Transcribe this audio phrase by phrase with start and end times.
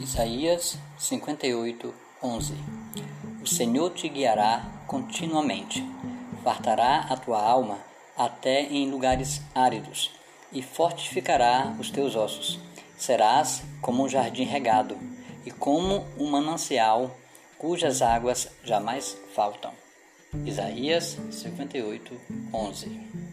[0.00, 2.54] Isaías 58, 11
[3.42, 5.84] O Senhor te guiará continuamente,
[6.42, 7.78] fartará a tua alma
[8.16, 10.10] até em lugares áridos
[10.52, 12.58] e fortificará os teus ossos.
[12.96, 14.96] Serás como um jardim regado
[15.44, 17.14] e como um manancial
[17.58, 19.72] cujas águas jamais faltam.
[20.46, 22.20] Isaías 58,
[22.52, 23.31] 11